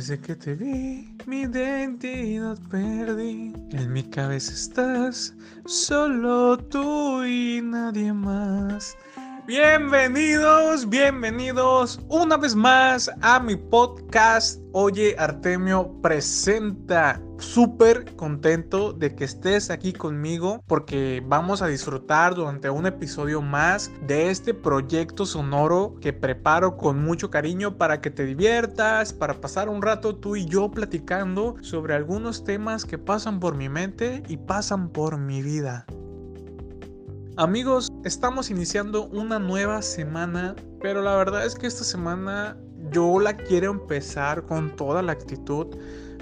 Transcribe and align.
Desde 0.00 0.18
que 0.18 0.34
te 0.34 0.54
vi, 0.54 1.14
mi 1.26 1.42
identidad 1.42 2.58
perdí. 2.70 3.52
En 3.72 3.92
mi 3.92 4.02
cabeza 4.02 4.54
estás, 4.54 5.34
solo 5.66 6.56
tú 6.56 7.22
y 7.22 7.60
nadie 7.62 8.10
más. 8.10 8.96
Bienvenidos, 9.46 10.88
bienvenidos 10.88 11.98
una 12.08 12.36
vez 12.36 12.54
más 12.54 13.10
a 13.22 13.40
mi 13.40 13.56
podcast. 13.56 14.60
Oye, 14.72 15.16
Artemio 15.18 15.92
presenta. 16.02 17.20
Súper 17.38 18.14
contento 18.16 18.92
de 18.92 19.14
que 19.14 19.24
estés 19.24 19.70
aquí 19.70 19.94
conmigo 19.94 20.62
porque 20.66 21.22
vamos 21.26 21.62
a 21.62 21.68
disfrutar 21.68 22.34
durante 22.34 22.68
un 22.68 22.86
episodio 22.86 23.40
más 23.40 23.90
de 24.06 24.30
este 24.30 24.52
proyecto 24.52 25.24
sonoro 25.24 25.96
que 26.02 26.12
preparo 26.12 26.76
con 26.76 27.02
mucho 27.02 27.30
cariño 27.30 27.78
para 27.78 28.02
que 28.02 28.10
te 28.10 28.26
diviertas, 28.26 29.14
para 29.14 29.40
pasar 29.40 29.70
un 29.70 29.80
rato 29.80 30.16
tú 30.16 30.36
y 30.36 30.44
yo 30.44 30.70
platicando 30.70 31.56
sobre 31.62 31.94
algunos 31.94 32.44
temas 32.44 32.84
que 32.84 32.98
pasan 32.98 33.40
por 33.40 33.56
mi 33.56 33.70
mente 33.70 34.22
y 34.28 34.36
pasan 34.36 34.90
por 34.90 35.16
mi 35.16 35.42
vida. 35.42 35.86
Amigos, 37.40 37.88
estamos 38.04 38.50
iniciando 38.50 39.06
una 39.06 39.38
nueva 39.38 39.80
semana, 39.80 40.54
pero 40.82 41.00
la 41.00 41.16
verdad 41.16 41.46
es 41.46 41.54
que 41.54 41.66
esta 41.66 41.84
semana 41.84 42.58
yo 42.92 43.18
la 43.18 43.34
quiero 43.34 43.70
empezar 43.70 44.44
con 44.44 44.76
toda 44.76 45.00
la 45.00 45.12
actitud, 45.12 45.68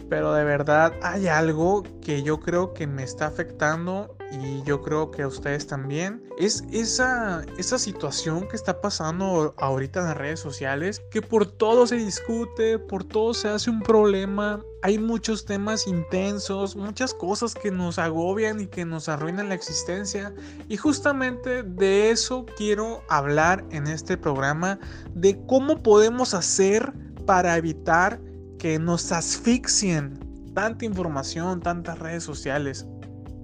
pero 0.09 0.33
de 0.33 0.45
verdad 0.45 0.93
hay 1.03 1.29
algo 1.29 1.83
que 2.01 2.23
yo 2.23 2.41
creo 2.41 2.75
que 2.75 2.87
me 2.87 3.03
está 3.03 3.27
afectando 3.27 4.15
y 4.31 4.63
yo 4.65 4.83
creo 4.83 5.11
que 5.11 5.23
a 5.23 5.27
ustedes 5.27 5.67
también, 5.67 6.23
es 6.39 6.63
esa, 6.71 7.45
esa 7.57 7.79
situación 7.79 8.47
que 8.49 8.57
está 8.57 8.81
pasando 8.81 9.55
ahorita 9.57 10.01
en 10.01 10.07
las 10.07 10.17
redes 10.17 10.41
sociales, 10.41 11.03
que 11.11 11.23
por 11.23 11.47
todo 11.47 11.87
se 11.87 11.97
discute, 11.97 12.79
por 12.79 13.05
todo 13.05 13.33
se 13.33 13.49
hace 13.49 13.71
un 13.71 13.81
problema, 13.81 14.63
hay 14.83 14.99
muchos 14.99 15.45
temas 15.45 15.87
intensos, 15.87 16.77
muchas 16.77 17.15
cosas 17.15 17.55
que 17.55 17.71
nos 17.71 17.99
agobian 17.99 18.61
y 18.61 18.67
que 18.67 18.85
nos 18.85 19.09
arruinan 19.09 19.49
la 19.49 19.55
existencia. 19.55 20.35
Y 20.69 20.77
justamente 20.77 21.63
de 21.63 22.11
eso 22.11 22.47
quiero 22.57 23.03
hablar 23.09 23.65
en 23.71 23.87
este 23.87 24.17
programa, 24.17 24.79
de 25.15 25.41
cómo 25.47 25.83
podemos 25.83 26.35
hacer 26.35 26.93
para 27.27 27.57
evitar 27.57 28.21
que 28.59 28.79
nos 28.79 29.13
asfixien 29.13 30.19
tanta 30.55 30.85
información, 30.85 31.61
tantas 31.61 31.99
redes 31.99 32.25
sociales. 32.25 32.87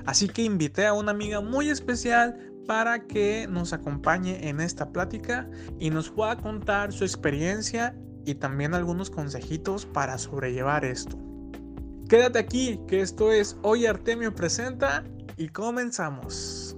Así 0.07 0.29
que 0.29 0.43
invité 0.43 0.87
a 0.87 0.93
una 0.93 1.13
amiga 1.13 1.41
muy 1.41 1.71
especial 1.71 2.37
para 2.67 3.07
que 3.07 3.47
nos 3.49 3.73
acompañe 3.73 4.49
en 4.49 4.61
esta 4.61 4.91
plática 4.91 5.49
y 5.79 5.91
nos 5.91 6.11
pueda 6.11 6.37
contar 6.37 6.93
su 6.93 7.05
experiencia 7.05 7.95
y 8.27 8.35
también 8.35 8.75
algunos 8.75 9.11
consejitos 9.11 9.87
para 9.87 10.19
sobrellevar 10.19 10.85
esto. 10.85 11.19
Quédate 12.09 12.39
aquí, 12.39 12.81
que 12.87 13.01
esto 13.01 13.33
es 13.33 13.57
Hoy 13.63 13.87
Artemio 13.87 14.35
Presenta 14.35 15.05
y 15.37 15.49
comenzamos. 15.49 16.77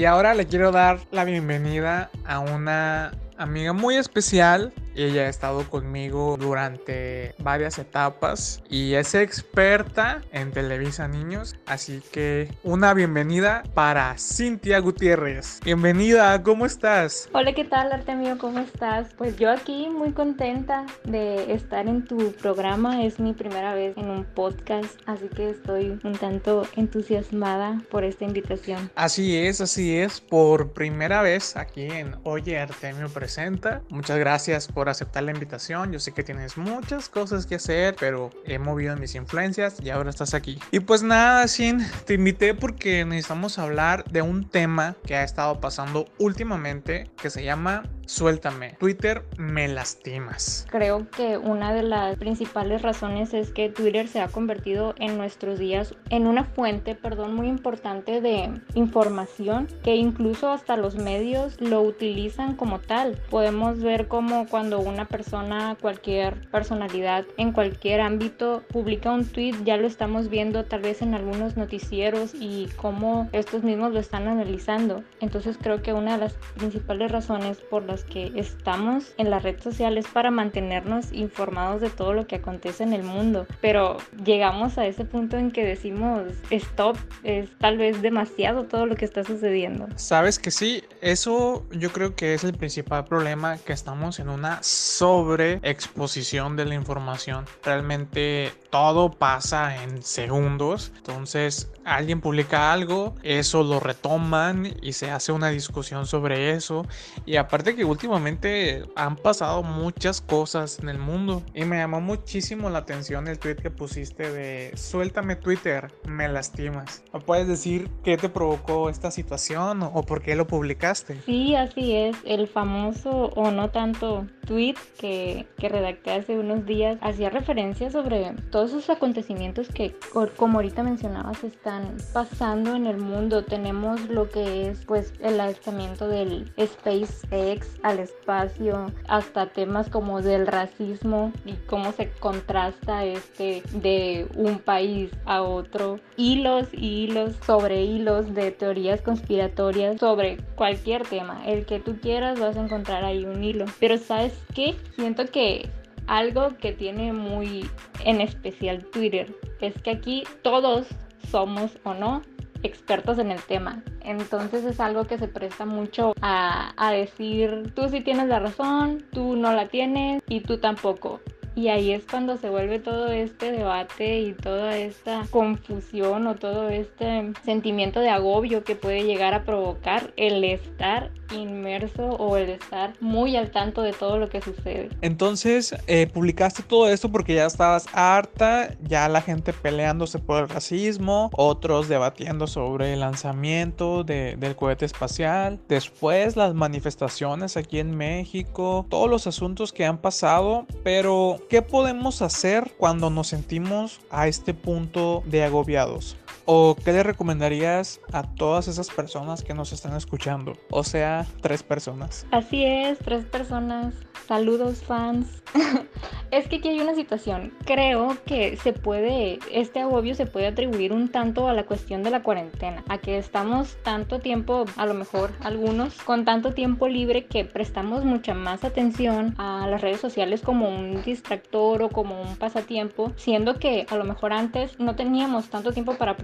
Y 0.00 0.06
ahora 0.06 0.32
le 0.32 0.46
quiero 0.46 0.72
dar 0.72 0.98
la 1.10 1.24
bienvenida 1.24 2.08
a 2.24 2.38
una 2.38 3.12
amiga 3.36 3.74
muy 3.74 3.96
especial 3.96 4.72
ella 4.94 5.22
ha 5.22 5.28
estado 5.28 5.68
conmigo 5.68 6.36
durante 6.38 7.34
varias 7.38 7.78
etapas 7.78 8.62
y 8.68 8.94
es 8.94 9.14
experta 9.14 10.22
en 10.32 10.50
Televisa 10.50 11.08
Niños. 11.08 11.56
Así 11.66 12.02
que 12.12 12.48
una 12.62 12.94
bienvenida 12.94 13.62
para 13.74 14.16
Cintia 14.18 14.78
Gutiérrez. 14.80 15.60
Bienvenida, 15.64 16.42
¿cómo 16.42 16.66
estás? 16.66 17.28
Hola, 17.32 17.52
¿qué 17.54 17.64
tal 17.64 17.92
Artemio? 17.92 18.38
¿Cómo 18.38 18.58
estás? 18.58 19.08
Pues 19.16 19.36
yo 19.36 19.50
aquí 19.50 19.88
muy 19.88 20.12
contenta 20.12 20.86
de 21.04 21.52
estar 21.52 21.86
en 21.86 22.04
tu 22.04 22.32
programa. 22.32 23.04
Es 23.04 23.20
mi 23.20 23.32
primera 23.32 23.74
vez 23.74 23.96
en 23.96 24.10
un 24.10 24.24
podcast, 24.24 24.98
así 25.06 25.28
que 25.28 25.50
estoy 25.50 25.98
un 26.02 26.12
tanto 26.18 26.66
entusiasmada 26.76 27.82
por 27.90 28.04
esta 28.04 28.24
invitación. 28.24 28.90
Así 28.94 29.36
es, 29.36 29.60
así 29.60 29.96
es. 29.96 30.20
Por 30.20 30.72
primera 30.72 31.22
vez 31.22 31.56
aquí 31.56 31.82
en 31.84 32.16
Oye 32.24 32.58
Artemio 32.58 33.08
Presenta. 33.08 33.82
Muchas 33.90 34.18
gracias 34.18 34.68
por 34.68 34.79
aceptar 34.88 35.22
la 35.22 35.32
invitación. 35.32 35.92
Yo 35.92 36.00
sé 36.00 36.12
que 36.12 36.22
tienes 36.22 36.56
muchas 36.56 37.08
cosas 37.08 37.46
que 37.46 37.56
hacer, 37.56 37.96
pero 37.98 38.30
he 38.44 38.58
movido 38.58 38.96
mis 38.96 39.14
influencias 39.14 39.76
y 39.82 39.90
ahora 39.90 40.10
estás 40.10 40.34
aquí. 40.34 40.58
Y 40.70 40.80
pues 40.80 41.02
nada, 41.02 41.46
Sin, 41.48 41.86
te 42.06 42.14
invité 42.14 42.54
porque 42.54 43.04
necesitamos 43.04 43.58
hablar 43.58 44.04
de 44.04 44.22
un 44.22 44.48
tema 44.48 44.96
que 45.04 45.16
ha 45.16 45.24
estado 45.24 45.60
pasando 45.60 46.06
últimamente 46.18 47.10
que 47.20 47.30
se 47.30 47.44
llama 47.44 47.82
Suéltame. 48.10 48.74
Twitter 48.80 49.22
me 49.38 49.68
lastimas. 49.68 50.66
Creo 50.68 51.08
que 51.10 51.38
una 51.38 51.72
de 51.72 51.84
las 51.84 52.16
principales 52.16 52.82
razones 52.82 53.32
es 53.34 53.52
que 53.52 53.68
Twitter 53.68 54.08
se 54.08 54.20
ha 54.20 54.26
convertido 54.26 54.96
en 54.98 55.16
nuestros 55.16 55.60
días 55.60 55.94
en 56.10 56.26
una 56.26 56.42
fuente, 56.42 56.96
perdón, 56.96 57.36
muy 57.36 57.46
importante 57.46 58.20
de 58.20 58.50
información 58.74 59.68
que 59.84 59.94
incluso 59.94 60.50
hasta 60.50 60.76
los 60.76 60.96
medios 60.96 61.60
lo 61.60 61.82
utilizan 61.82 62.56
como 62.56 62.80
tal. 62.80 63.16
Podemos 63.30 63.78
ver 63.78 64.08
como 64.08 64.48
cuando 64.48 64.80
una 64.80 65.04
persona, 65.06 65.76
cualquier 65.80 66.50
personalidad 66.50 67.24
en 67.36 67.52
cualquier 67.52 68.00
ámbito 68.00 68.64
publica 68.72 69.12
un 69.12 69.24
tweet, 69.24 69.54
ya 69.64 69.76
lo 69.76 69.86
estamos 69.86 70.28
viendo 70.28 70.64
tal 70.64 70.80
vez 70.80 71.00
en 71.00 71.14
algunos 71.14 71.56
noticieros 71.56 72.34
y 72.34 72.68
cómo 72.74 73.28
estos 73.30 73.62
mismos 73.62 73.92
lo 73.92 74.00
están 74.00 74.26
analizando. 74.26 75.04
Entonces 75.20 75.56
creo 75.62 75.80
que 75.80 75.92
una 75.92 76.14
de 76.14 76.24
las 76.24 76.34
principales 76.56 77.12
razones 77.12 77.58
por 77.58 77.84
las 77.84 77.99
que 78.04 78.32
estamos 78.36 79.14
en 79.18 79.30
las 79.30 79.42
redes 79.42 79.62
sociales 79.62 80.06
para 80.12 80.30
mantenernos 80.30 81.12
informados 81.12 81.80
de 81.80 81.90
todo 81.90 82.12
lo 82.12 82.26
que 82.26 82.36
acontece 82.36 82.82
en 82.82 82.92
el 82.92 83.02
mundo. 83.02 83.46
Pero 83.60 83.98
llegamos 84.24 84.78
a 84.78 84.86
ese 84.86 85.04
punto 85.04 85.36
en 85.36 85.50
que 85.50 85.64
decimos, 85.64 86.22
stop, 86.50 86.96
es 87.22 87.50
tal 87.58 87.78
vez 87.78 88.02
demasiado 88.02 88.64
todo 88.64 88.86
lo 88.86 88.96
que 88.96 89.04
está 89.04 89.24
sucediendo. 89.24 89.88
Sabes 89.96 90.38
que 90.38 90.50
sí, 90.50 90.84
eso 91.00 91.66
yo 91.70 91.92
creo 91.92 92.14
que 92.14 92.34
es 92.34 92.44
el 92.44 92.54
principal 92.54 93.04
problema, 93.04 93.58
que 93.58 93.72
estamos 93.72 94.18
en 94.18 94.28
una 94.28 94.62
sobreexposición 94.62 96.56
de 96.56 96.64
la 96.64 96.74
información. 96.74 97.44
Realmente 97.62 98.52
todo 98.70 99.10
pasa 99.10 99.82
en 99.82 100.02
segundos. 100.02 100.92
Entonces 100.96 101.70
alguien 101.84 102.20
publica 102.20 102.72
algo, 102.72 103.14
eso 103.22 103.62
lo 103.62 103.80
retoman 103.80 104.74
y 104.80 104.92
se 104.92 105.10
hace 105.10 105.32
una 105.32 105.48
discusión 105.48 106.06
sobre 106.06 106.52
eso. 106.52 106.86
Y 107.26 107.36
aparte 107.36 107.74
que 107.74 107.84
últimamente 107.84 108.84
han 108.96 109.16
pasado 109.16 109.62
muchas 109.62 110.20
cosas 110.20 110.78
en 110.78 110.88
el 110.88 110.98
mundo. 110.98 111.42
Y 111.54 111.64
me 111.64 111.78
llamó 111.78 112.00
muchísimo 112.00 112.70
la 112.70 112.78
atención 112.78 113.28
el 113.28 113.38
tweet 113.38 113.56
que 113.56 113.70
pusiste 113.70 114.30
de 114.30 114.76
suéltame 114.76 115.36
Twitter, 115.36 115.92
me 116.06 116.28
lastimas. 116.28 117.02
¿Me 117.12 117.20
puedes 117.20 117.48
decir 117.48 117.90
qué 118.04 118.16
te 118.16 118.28
provocó 118.28 118.88
esta 118.88 119.10
situación 119.10 119.82
o 119.82 120.02
por 120.04 120.22
qué 120.22 120.36
lo 120.36 120.46
publicaste? 120.46 121.20
Sí, 121.26 121.54
así 121.54 121.94
es. 121.94 122.16
El 122.24 122.46
famoso 122.46 123.10
o 123.34 123.50
no 123.50 123.70
tanto 123.70 124.26
tweet 124.46 124.76
que, 124.98 125.46
que 125.58 125.68
redacté 125.68 126.12
hace 126.12 126.38
unos 126.38 126.66
días 126.66 126.98
hacía 127.00 127.30
referencia 127.30 127.90
sobre 127.90 128.32
todos 128.60 128.72
esos 128.72 128.90
acontecimientos 128.90 129.68
que, 129.68 129.96
como 130.36 130.58
ahorita 130.58 130.82
mencionabas, 130.82 131.42
están 131.44 131.96
pasando 132.12 132.76
en 132.76 132.84
el 132.84 132.98
mundo. 132.98 133.42
Tenemos 133.42 134.06
lo 134.10 134.28
que 134.28 134.68
es 134.68 134.84
pues 134.84 135.14
el 135.20 135.38
lanzamiento 135.38 136.06
del 136.08 136.52
SpaceX 136.60 137.80
al 137.82 138.00
espacio, 138.00 138.92
hasta 139.08 139.46
temas 139.46 139.88
como 139.88 140.20
del 140.20 140.46
racismo 140.46 141.32
y 141.46 141.54
cómo 141.68 141.92
se 141.92 142.10
contrasta 142.10 143.06
este 143.06 143.62
de 143.72 144.28
un 144.36 144.58
país 144.58 145.10
a 145.24 145.40
otro. 145.40 145.98
Hilos 146.18 146.68
y 146.72 147.04
hilos 147.04 147.36
sobre 147.46 147.82
hilos 147.82 148.34
de 148.34 148.50
teorías 148.50 149.00
conspiratorias 149.00 149.98
sobre 149.98 150.36
cualquier 150.54 151.04
tema. 151.06 151.42
El 151.46 151.64
que 151.64 151.80
tú 151.80 151.96
quieras 151.98 152.38
vas 152.38 152.58
a 152.58 152.62
encontrar 152.62 153.04
ahí 153.04 153.24
un 153.24 153.42
hilo. 153.42 153.64
Pero 153.78 153.96
sabes 153.96 154.34
qué? 154.54 154.76
Siento 154.96 155.24
que 155.24 155.70
algo 156.10 156.56
que 156.58 156.72
tiene 156.72 157.12
muy 157.12 157.70
en 158.04 158.20
especial 158.20 158.84
Twitter 158.84 159.32
es 159.60 159.80
que 159.80 159.90
aquí 159.90 160.24
todos 160.42 160.88
somos 161.30 161.78
o 161.84 161.94
no 161.94 162.22
expertos 162.64 163.18
en 163.18 163.30
el 163.30 163.40
tema. 163.40 163.84
Entonces 164.02 164.64
es 164.64 164.80
algo 164.80 165.04
que 165.04 165.18
se 165.18 165.28
presta 165.28 165.66
mucho 165.66 166.12
a, 166.20 166.72
a, 166.76 166.90
decir, 166.90 167.72
tú 167.76 167.88
sí 167.88 168.00
tienes 168.00 168.26
la 168.26 168.40
razón, 168.40 169.04
tú 169.12 169.36
no 169.36 169.52
la 169.52 169.68
tienes 169.68 170.20
y 170.28 170.40
tú 170.40 170.58
tampoco. 170.58 171.20
Y 171.54 171.68
ahí 171.68 171.92
es 171.92 172.04
cuando 172.06 172.36
se 172.38 172.50
vuelve 172.50 172.80
todo 172.80 173.08
este 173.08 173.52
debate 173.52 174.20
y 174.20 174.32
toda 174.32 174.76
esta 174.78 175.22
confusión 175.30 176.26
o 176.26 176.34
todo 176.34 176.68
este 176.68 177.32
sentimiento 177.44 178.00
de 178.00 178.10
agobio 178.10 178.64
que 178.64 178.74
puede 178.74 179.04
llegar 179.04 179.32
a 179.34 179.44
provocar 179.44 180.12
el 180.16 180.42
estar 180.42 181.10
inmerso 181.32 182.10
o 182.10 182.36
el 182.36 182.50
estar 182.50 182.94
muy 183.00 183.36
al 183.36 183.50
tanto 183.50 183.82
de 183.82 183.92
todo 183.92 184.18
lo 184.18 184.28
que 184.28 184.40
sucede. 184.40 184.88
Entonces, 185.00 185.74
eh, 185.86 186.06
publicaste 186.12 186.62
todo 186.62 186.88
esto 186.88 187.10
porque 187.10 187.34
ya 187.34 187.46
estabas 187.46 187.86
harta, 187.92 188.74
ya 188.82 189.08
la 189.08 189.22
gente 189.22 189.52
peleándose 189.52 190.18
por 190.18 190.42
el 190.42 190.48
racismo, 190.48 191.30
otros 191.34 191.88
debatiendo 191.88 192.46
sobre 192.46 192.92
el 192.92 193.00
lanzamiento 193.00 194.04
de, 194.04 194.36
del 194.36 194.56
cohete 194.56 194.84
espacial, 194.84 195.60
después 195.68 196.36
las 196.36 196.54
manifestaciones 196.54 197.56
aquí 197.56 197.78
en 197.78 197.96
México, 197.96 198.86
todos 198.88 199.08
los 199.08 199.26
asuntos 199.26 199.72
que 199.72 199.84
han 199.84 199.98
pasado, 199.98 200.66
pero 200.82 201.38
¿qué 201.48 201.62
podemos 201.62 202.22
hacer 202.22 202.72
cuando 202.76 203.10
nos 203.10 203.28
sentimos 203.28 204.00
a 204.10 204.28
este 204.28 204.54
punto 204.54 205.22
de 205.26 205.44
agobiados? 205.44 206.16
¿O 206.52 206.74
qué 206.74 206.92
le 206.92 207.04
recomendarías 207.04 208.00
a 208.12 208.24
todas 208.24 208.66
esas 208.66 208.90
personas 208.90 209.44
que 209.44 209.54
nos 209.54 209.72
están 209.72 209.94
escuchando? 209.94 210.54
O 210.72 210.82
sea, 210.82 211.24
tres 211.42 211.62
personas. 211.62 212.26
Así 212.32 212.64
es, 212.64 212.98
tres 212.98 213.24
personas. 213.24 213.94
Saludos 214.26 214.82
fans. 214.82 215.44
es 216.30 216.48
que 216.48 216.56
aquí 216.56 216.68
hay 216.68 216.80
una 216.80 216.94
situación. 216.94 217.52
Creo 217.64 218.16
que 218.24 218.56
se 218.56 218.72
puede, 218.72 219.38
este 219.52 219.80
agobio 219.80 220.14
se 220.14 220.26
puede 220.26 220.48
atribuir 220.48 220.92
un 220.92 221.08
tanto 221.08 221.48
a 221.48 221.52
la 221.52 221.64
cuestión 221.64 222.02
de 222.02 222.10
la 222.10 222.22
cuarentena, 222.22 222.84
a 222.88 222.98
que 222.98 223.18
estamos 223.18 223.76
tanto 223.82 224.18
tiempo, 224.20 224.64
a 224.76 224.86
lo 224.86 224.94
mejor 224.94 225.32
algunos, 225.40 225.94
con 226.02 226.24
tanto 226.24 226.52
tiempo 226.52 226.88
libre 226.88 227.26
que 227.26 227.44
prestamos 227.44 228.04
mucha 228.04 228.34
más 228.34 228.64
atención 228.64 229.34
a 229.38 229.66
las 229.68 229.80
redes 229.80 230.00
sociales 230.00 230.40
como 230.42 230.68
un 230.68 231.02
distractor 231.02 231.82
o 231.82 231.88
como 231.90 232.20
un 232.20 232.36
pasatiempo, 232.36 233.12
siendo 233.16 233.58
que 233.58 233.86
a 233.88 233.96
lo 233.96 234.04
mejor 234.04 234.32
antes 234.32 234.78
no 234.78 234.96
teníamos 234.96 235.48
tanto 235.48 235.72
tiempo 235.72 235.94
para 235.94 236.16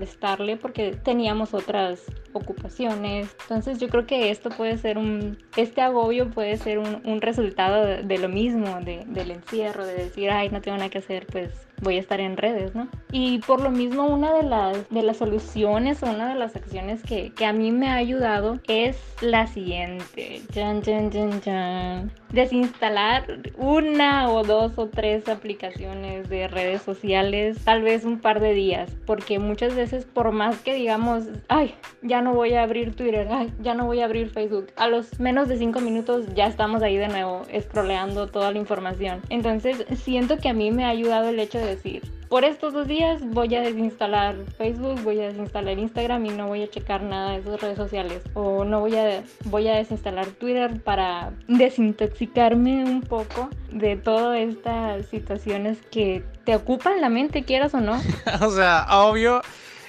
porque 0.61 0.93
teníamos 1.03 1.55
otras 1.55 2.03
ocupaciones. 2.33 3.35
Entonces 3.43 3.79
yo 3.79 3.89
creo 3.89 4.07
que 4.07 4.31
esto 4.31 4.51
puede 4.51 4.79
ser 4.79 4.99
un, 4.99 5.39
este 5.57 5.81
agobio 5.81 6.31
puede 6.31 6.57
ser 6.57 6.79
un, 6.79 7.03
un 7.05 7.21
resultado 7.21 7.85
de, 7.85 8.19
lo 8.19 8.29
mismo, 8.29 8.81
de, 8.81 9.05
del 9.07 9.31
encierro, 9.31 9.87
de 9.87 9.95
decir, 9.95 10.31
ay, 10.31 10.51
no 10.51 10.61
tengo 10.61 10.77
nada 10.77 10.91
que 10.91 10.99
hacer, 10.99 11.27
pues 11.27 11.66
voy 11.83 11.97
a 11.97 12.01
estar 12.01 12.21
en 12.21 12.37
redes, 12.37 12.75
¿no? 12.75 12.89
Y 13.13 13.39
por 13.41 13.61
lo 13.61 13.71
mismo, 13.71 14.07
una 14.07 14.33
de 14.35 14.43
las, 14.43 14.89
de 14.91 15.03
las 15.03 15.19
soluciones 15.19 16.03
o 16.03 16.07
una 16.07 16.29
de 16.29 16.39
las 16.39 16.57
acciones 16.57 17.03
que, 17.03 17.33
que 17.33 17.47
a 17.47 17.53
mí 17.53 17.71
me 17.73 17.89
ha 17.89 17.95
ayudado 17.95 18.59
es 18.69 18.97
la 19.21 19.47
siguiente. 19.47 20.43
Jan, 20.55 20.83
jan, 20.83 21.11
jan, 21.11 21.41
jan. 21.41 22.13
Desinstalar 22.33 23.41
una 23.57 24.31
o 24.31 24.43
dos 24.43 24.73
o 24.77 24.89
tres 24.89 25.29
aplicaciones 25.29 26.29
de 26.29 26.49
redes 26.49 26.83
sociales, 26.83 27.59
tal 27.65 27.83
vez 27.83 28.05
un 28.05 28.21
par 28.21 28.41
de 28.41 28.53
días, 28.53 28.91
porque 29.07 29.39
muchas 29.39 29.75
veces 29.75 30.05
por 30.05 30.33
más 30.33 30.59
que 30.59 30.75
digamos, 30.75 31.25
ay, 31.49 31.75
ya 32.03 32.21
no 32.21 32.35
voy 32.35 32.55
a 32.55 32.63
abrir 32.63 32.95
Twitter, 32.95 33.29
ay, 33.31 33.53
ya 33.61 33.75
no 33.75 33.87
voy 33.87 34.01
a 34.01 34.05
abrir 34.05 34.29
Facebook, 34.31 34.69
a 34.77 34.89
los 34.89 35.19
menos 35.21 35.49
de 35.49 35.57
cinco 35.57 35.81
minutos 35.81 36.27
ya 36.35 36.47
estamos 36.47 36.83
ahí 36.83 36.97
de 36.97 37.09
nuevo, 37.09 37.43
scrolleando 37.61 38.27
toda 38.29 38.51
la 38.51 38.59
información. 38.59 39.21
Entonces 39.31 39.85
siento 39.95 40.39
que 40.39 40.49
a 40.49 40.55
mí 40.55 40.71
me 40.71 40.85
ha 40.85 40.89
ayudado 40.89 41.29
el 41.29 41.41
hecho 41.41 41.59
de 41.59 41.66
decir, 41.67 42.03
por 42.29 42.45
estos 42.45 42.73
dos 42.73 42.89
días 42.89 43.21
voy 43.23 43.55
a 43.55 43.61
desinstalar 43.61 44.37
Facebook, 44.59 45.01
voy 45.03 45.21
a 45.21 45.29
desinstalar 45.29 45.79
Instagram 45.79 46.27
y 46.27 46.31
no 46.31 46.49
voy 46.49 46.63
a 46.63 46.71
checar 46.71 47.03
nada 47.03 47.33
de 47.33 47.39
esas 47.39 47.61
redes 47.61 47.77
sociales. 47.77 48.23
O 48.35 48.65
no 48.65 48.81
voy 48.81 48.97
a, 48.97 49.23
voy 49.45 49.69
a 49.69 49.77
desinstalar 49.77 50.27
Twitter 50.27 50.83
para 50.83 51.33
desintoxicarme 51.47 52.85
un 52.85 53.03
poco 53.03 53.49
de 53.71 53.97
todas 53.97 54.39
estas 54.39 55.07
situaciones 55.07 55.79
que 55.91 56.25
te 56.45 56.57
ocupan 56.57 57.01
la 57.01 57.09
mente, 57.09 57.45
quieras 57.45 57.75
o 57.75 57.81
no. 57.81 58.01
o 58.41 58.51
sea, 58.51 58.87
obvio. 58.91 59.41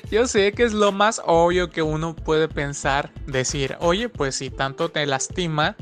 Yo 0.09 0.25
sé 0.25 0.53
que 0.53 0.63
es 0.63 0.73
lo 0.73 0.93
más 0.93 1.21
obvio 1.25 1.69
que 1.69 1.81
uno 1.81 2.15
puede 2.15 2.47
pensar, 2.47 3.11
decir, 3.25 3.75
oye, 3.81 4.07
pues 4.07 4.35
si 4.35 4.49
tanto 4.49 4.87
te 4.87 5.05
lastima, 5.05 5.75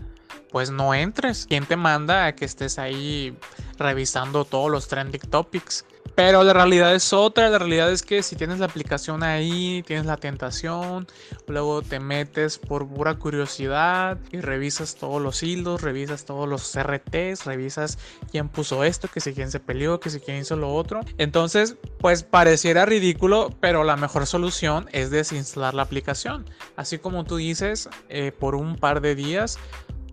pues 0.49 0.71
no 0.71 0.93
entres. 0.95 1.45
¿Quién 1.47 1.65
te 1.65 1.75
manda 1.75 2.25
a 2.25 2.33
que 2.33 2.45
estés 2.45 2.79
ahí 2.79 3.37
revisando 3.77 4.45
todos 4.45 4.71
los 4.71 4.87
trending 4.87 5.21
topics? 5.29 5.85
Pero 6.15 6.45
la 6.45 6.53
realidad 6.53 6.95
es 6.95 7.11
otra, 7.11 7.49
la 7.49 7.59
realidad 7.59 7.91
es 7.91 8.01
que 8.01 8.23
si 8.23 8.37
tienes 8.37 8.59
la 8.59 8.67
aplicación 8.67 9.21
ahí, 9.21 9.83
tienes 9.85 10.05
la 10.05 10.15
tentación, 10.15 11.07
luego 11.45 11.81
te 11.81 11.99
metes 11.99 12.57
por 12.57 12.87
pura 12.87 13.15
curiosidad 13.15 14.17
y 14.31 14.39
revisas 14.39 14.95
todos 14.95 15.21
los 15.21 15.43
hilos, 15.43 15.81
revisas 15.81 16.23
todos 16.23 16.47
los 16.47 16.73
RTs, 16.73 17.43
revisas 17.43 17.97
quién 18.31 18.47
puso 18.47 18.85
esto, 18.85 19.09
que 19.09 19.19
si 19.19 19.33
quién 19.33 19.51
se 19.51 19.59
peleó, 19.59 19.99
que 19.99 20.09
si 20.09 20.21
quién 20.21 20.37
hizo 20.37 20.55
lo 20.55 20.73
otro. 20.73 21.01
Entonces, 21.17 21.75
pues 21.99 22.23
pareciera 22.23 22.85
ridículo, 22.85 23.49
pero 23.59 23.83
la 23.83 23.97
mejor 23.97 24.25
solución 24.25 24.87
es 24.93 25.09
desinstalar 25.09 25.73
la 25.73 25.81
aplicación. 25.81 26.45
Así 26.77 26.97
como 26.97 27.25
tú 27.25 27.35
dices, 27.35 27.89
eh, 28.07 28.31
por 28.31 28.55
un 28.55 28.77
par 28.77 29.01
de 29.01 29.15
días 29.15 29.59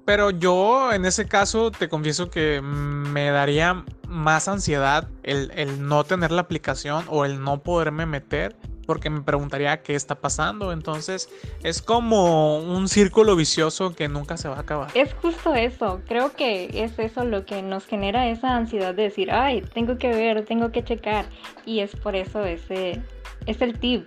pero 0.04 0.31
yo 0.31 0.93
en 0.93 1.04
ese 1.04 1.26
caso 1.26 1.70
te 1.70 1.88
confieso 1.88 2.31
que 2.31 2.60
me 2.60 3.31
daría 3.31 3.84
más 4.08 4.49
ansiedad 4.49 5.08
el, 5.22 5.87
no 5.87 6.04
tener 6.04 6.32
la 6.32 6.43
aplicación 6.43 7.04
o 7.08 7.25
el 7.25 7.43
no 7.43 7.62
poderme 7.62 8.06
meter 8.06 8.56
porque 8.87 9.10
me 9.10 9.22
preguntaría 9.22 9.81
qué 9.82 9.94
está 9.94 10.16
pasando. 10.16 10.72
Entonces 10.72 11.28
es 11.62 11.81
como 11.81 12.58
un 12.58 12.88
círculo 12.88 13.37
vicioso 13.37 13.94
que 13.94 14.08
nunca 14.08 14.37
se 14.37 14.49
va 14.49 14.56
a 14.56 14.60
acabar. 14.60 14.90
Es 14.94 15.14
justo 15.14 15.54
eso. 15.54 16.00
Creo 16.06 16.32
que 16.32 16.69
es 16.84 16.99
eso 16.99 17.25
lo 17.25 17.46
que 17.46 17.62
nos 17.62 17.87
genera 17.87 18.28
esa 18.28 18.56
ansiedad 18.56 18.94
de 18.94 19.04
decir, 19.04 19.31
ay, 19.31 19.62
tengo 19.72 19.99
que 19.99 20.08
ver, 20.08 20.44
tengo 20.44 20.72
que 20.72 20.82
checar. 20.82 21.26
Y 21.64 21.78
es 21.78 21.94
por 21.96 22.16
eso 22.16 22.44
ese 22.44 23.00
es 23.46 23.62
el 23.62 23.78
tip 23.78 24.06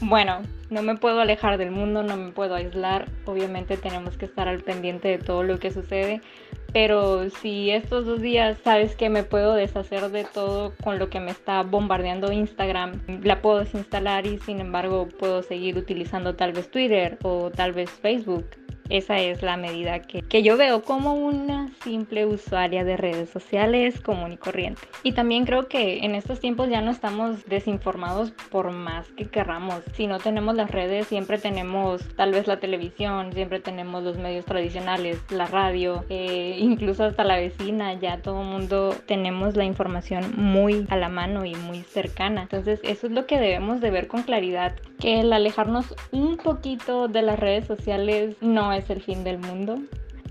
bueno, 0.00 0.40
no 0.70 0.82
me 0.82 0.96
puedo 0.96 1.20
alejar 1.20 1.58
del 1.58 1.70
mundo, 1.70 2.02
no 2.02 2.16
me 2.16 2.32
puedo 2.32 2.54
aislar, 2.54 3.08
obviamente 3.26 3.76
tenemos 3.76 4.16
que 4.16 4.24
estar 4.24 4.48
al 4.48 4.60
pendiente 4.60 5.08
de 5.08 5.18
todo 5.18 5.42
lo 5.42 5.58
que 5.58 5.70
sucede, 5.70 6.20
pero 6.72 7.28
si 7.30 7.70
estos 7.70 8.06
dos 8.06 8.20
días 8.20 8.56
sabes 8.62 8.94
que 8.94 9.10
me 9.10 9.24
puedo 9.24 9.54
deshacer 9.54 10.08
de 10.10 10.24
todo 10.24 10.72
con 10.82 10.98
lo 10.98 11.10
que 11.10 11.20
me 11.20 11.32
está 11.32 11.62
bombardeando 11.62 12.32
Instagram, 12.32 13.00
la 13.22 13.42
puedo 13.42 13.58
desinstalar 13.58 14.26
y 14.26 14.38
sin 14.38 14.60
embargo 14.60 15.08
puedo 15.18 15.42
seguir 15.42 15.76
utilizando 15.76 16.36
tal 16.36 16.52
vez 16.52 16.70
Twitter 16.70 17.18
o 17.22 17.50
tal 17.50 17.72
vez 17.72 17.90
Facebook 17.90 18.46
esa 18.90 19.18
es 19.18 19.42
la 19.42 19.56
medida 19.56 20.00
que, 20.00 20.22
que, 20.22 20.42
yo 20.42 20.56
veo 20.56 20.82
como 20.82 21.14
una 21.14 21.70
simple 21.82 22.26
usuaria 22.26 22.84
de 22.84 22.96
redes 22.96 23.30
sociales 23.30 24.00
común 24.00 24.32
y 24.32 24.36
corriente. 24.36 24.82
Y 25.02 25.12
también 25.12 25.46
creo 25.46 25.68
que 25.68 26.04
en 26.04 26.14
estos 26.14 26.40
tiempos 26.40 26.68
ya 26.68 26.80
no 26.80 26.90
estamos 26.90 27.46
desinformados 27.46 28.32
por 28.50 28.72
más 28.72 29.08
que 29.12 29.26
querramos. 29.26 29.82
Si 29.94 30.06
no 30.06 30.18
tenemos 30.18 30.54
las 30.54 30.70
redes, 30.70 31.06
siempre 31.06 31.38
tenemos 31.38 32.02
tal 32.16 32.32
vez 32.32 32.46
la 32.46 32.58
televisión, 32.58 33.32
siempre 33.32 33.60
tenemos 33.60 34.02
los 34.02 34.18
medios 34.18 34.44
tradicionales, 34.44 35.18
la 35.30 35.46
radio, 35.46 36.04
eh, 36.08 36.56
incluso 36.58 37.04
hasta 37.04 37.24
la 37.24 37.36
vecina, 37.36 37.94
ya 37.94 38.18
todo 38.22 38.42
el 38.42 38.48
mundo 38.48 38.94
tenemos 39.06 39.56
la 39.56 39.64
información 39.64 40.34
muy 40.36 40.86
a 40.90 40.96
la 40.96 41.08
mano 41.08 41.44
y 41.44 41.54
muy 41.54 41.82
cercana. 41.82 42.42
Entonces 42.42 42.80
eso 42.82 43.06
es 43.06 43.12
lo 43.12 43.26
que 43.26 43.38
debemos 43.38 43.80
de 43.80 43.90
ver 43.90 44.08
con 44.08 44.22
claridad, 44.22 44.74
que 44.98 45.20
el 45.20 45.32
alejarnos 45.32 45.94
un 46.10 46.36
poquito 46.36 47.08
de 47.08 47.22
las 47.22 47.38
redes 47.38 47.66
sociales 47.66 48.36
no 48.40 48.72
es 48.72 48.79
es 48.80 48.90
el 48.90 49.02
fin 49.02 49.24
del 49.24 49.38
mundo 49.38 49.78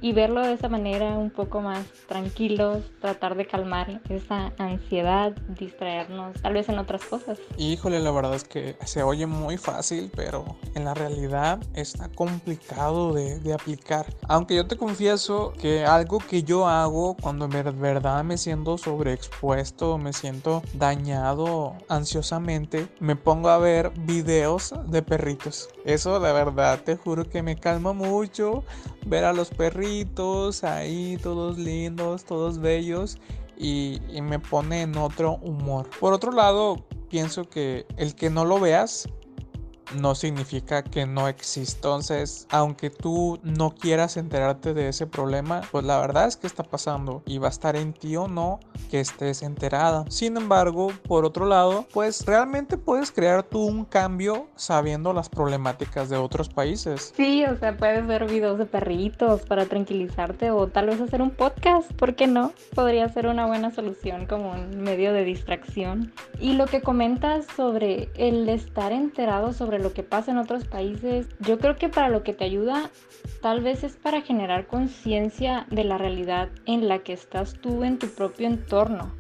y 0.02 0.14
verlo 0.14 0.42
de 0.42 0.54
esa 0.54 0.70
manera 0.70 1.18
un 1.18 1.30
poco 1.30 1.62
más 1.62 1.86
tranquilos, 2.08 2.84
tratar 3.02 3.36
de 3.36 3.46
calmar 3.46 4.02
esa 4.10 4.54
ansiedad, 4.58 5.34
distraernos 5.60 6.42
tal 6.42 6.54
vez 6.54 6.70
en 6.70 6.80
otras 6.80 7.04
cosas. 7.04 7.40
Híjole, 7.58 8.00
la 8.00 8.12
verdad 8.12 8.36
es 8.36 8.44
que 8.44 8.78
se 8.86 9.04
oye 9.04 9.26
muy 9.26 9.58
fácil, 9.58 10.12
pero 10.16 10.58
en 10.76 10.86
la 10.86 10.94
realidad 10.94 11.60
está 11.74 12.10
complicado 12.10 13.14
de, 13.14 13.40
de 13.40 13.54
aplicar. 13.54 14.06
Aunque 14.28 14.56
yo 14.56 14.68
te 14.68 14.78
confieso 14.78 15.54
que 15.60 15.86
algo 15.86 16.20
que 16.20 16.44
yo 16.44 16.68
hago 16.68 17.16
cuando 17.22 17.46
en 17.46 17.82
verdad 17.82 18.24
me 18.24 18.38
siento 18.38 18.78
sobreexpuesto, 18.78 19.98
me 19.98 20.14
siento 20.14 20.62
dañado 20.74 21.76
ansiosamente, 21.90 22.88
me 23.00 23.16
pongo 23.16 23.50
a 23.50 23.58
ver 23.58 23.92
videos 24.00 24.74
de 24.88 25.02
perritos. 25.02 25.70
Eso 25.84 26.20
de 26.20 26.32
verdad 26.32 26.82
te 26.84 26.96
juro 26.96 27.28
que 27.28 27.44
me 27.44 27.56
calma 27.56 27.94
mucho 27.94 28.64
ver 29.06 29.26
a 29.26 29.34
los 29.34 29.50
perritos 29.50 29.89
ahí, 30.64 31.18
todos 31.22 31.58
lindos, 31.58 32.24
todos 32.24 32.60
bellos, 32.60 33.18
y, 33.58 34.02
y 34.10 34.22
me 34.22 34.40
pone 34.40 34.82
en 34.84 34.98
otro 34.98 35.34
humor. 35.42 35.90
Por 36.00 36.14
otro 36.14 36.32
lado, 36.32 36.86
pienso 37.10 37.50
que 37.50 37.86
el 37.98 38.16
que 38.16 38.30
no 38.30 38.46
lo 38.46 38.60
veas 38.60 39.10
no 39.96 40.16
significa 40.16 40.84
que 40.84 41.06
no 41.06 41.28
existe. 41.28 41.78
Entonces, 41.80 42.48
aunque 42.52 42.90
tú 42.90 43.40
no 43.44 43.72
quieras 43.72 44.18
enterarte 44.18 44.74
de 44.74 44.90
ese 44.90 45.08
problema, 45.08 45.62
pues 45.72 45.86
la 45.86 46.00
verdad 46.00 46.28
es 46.28 46.38
que 46.38 46.48
está 46.48 46.64
pasando 46.64 47.24
y 47.26 47.38
va 47.38 47.48
a 47.48 47.52
estar 47.52 47.76
en 47.76 47.94
ti 47.94 48.16
o 48.16 48.28
no 48.28 48.60
que 48.90 49.00
estés 49.00 49.42
enterada. 49.42 50.06
Sin 50.10 50.38
embargo, 50.38 50.92
por 51.08 51.26
otro 51.26 51.46
lado, 51.46 51.86
pues 51.94 52.26
realmente 52.26 52.78
puedes 52.78 53.12
crear 53.12 53.44
tú 53.44 53.64
un 53.64 53.86
cambio 53.86 54.48
sabiendo 54.56 55.14
las 55.14 55.30
problemáticas 55.30 56.10
de 56.10 56.18
otros 56.18 56.50
países. 56.50 57.14
Sí, 57.16 57.44
o 57.46 57.58
sea, 57.58 57.78
puedes 57.78 58.06
ver 58.06 58.26
videos 58.26 58.58
de 58.58 58.66
perritos 58.66 59.42
para 59.42 59.66
tranquilizarte 59.66 60.52
o 60.52 60.68
tal 60.68 60.88
vez 60.88 61.02
hacer 61.02 61.22
un 61.22 61.32
podcast, 61.32 61.92
¿por 61.94 62.16
qué 62.16 62.28
no? 62.28 62.52
Podría 62.76 63.08
ser 63.10 63.28
una 63.28 63.46
buena 63.46 63.72
solución 63.72 64.26
como 64.26 64.52
un 64.52 64.82
medio 64.82 65.14
de 65.14 65.24
distracción. 65.24 66.12
Y 66.40 66.54
lo 66.54 66.66
que 66.68 66.82
comentas 66.82 67.46
sobre 67.56 68.10
el 68.16 68.48
estar 68.50 68.92
enterado 68.92 69.54
sobre 69.54 69.79
lo 69.80 69.94
que 69.94 70.04
pasa 70.04 70.32
en 70.32 70.38
otros 70.38 70.66
países, 70.66 71.28
yo 71.40 71.60
creo 71.60 71.76
que 71.76 71.90
para 71.90 72.10
lo 72.10 72.24
que 72.24 72.34
te 72.34 72.46
ayuda 72.46 72.90
tal 73.42 73.62
vez 73.62 73.84
es 73.84 73.96
para 73.96 74.22
generar 74.22 74.68
conciencia 74.68 75.66
de 75.70 75.84
la 75.84 75.98
realidad 75.98 76.50
en 76.66 76.88
la 76.88 77.00
que 77.00 77.14
estás 77.14 77.54
tú 77.62 77.84
en 77.84 77.98
tu 77.98 78.08
propio 78.08 78.48
entorno. 78.48 79.16